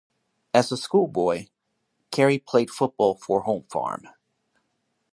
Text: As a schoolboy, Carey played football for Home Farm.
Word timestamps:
As 0.51 0.71
a 0.71 0.77
schoolboy, 0.77 1.49
Carey 2.09 2.39
played 2.39 2.71
football 2.71 3.13
for 3.13 3.41
Home 3.41 3.65
Farm. 3.69 4.07